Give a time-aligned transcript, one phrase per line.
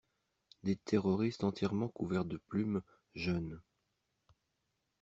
[0.63, 2.81] Des terroristes entièrement couverts de plumes
[3.13, 3.61] jeûnent!